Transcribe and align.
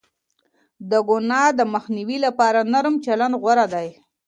د 0.89 0.93
گناه 1.09 1.49
د 1.59 1.61
مخنيوي 1.73 2.17
لپاره 2.25 2.59
نرم 2.73 2.95
چلند 3.05 3.33
غوره 3.41 3.65
دی. 3.73 3.87